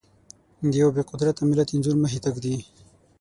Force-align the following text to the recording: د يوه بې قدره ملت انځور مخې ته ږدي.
د 0.71 0.71
يوه 0.81 0.91
بې 0.95 1.03
قدره 1.09 1.31
ملت 1.49 1.69
انځور 1.71 1.95
مخې 2.03 2.19
ته 2.23 2.29
ږدي. 2.35 2.57